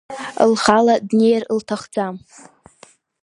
Лхала 0.51 0.95
днеир 1.07 1.43
лҭахӡам. 1.57 2.15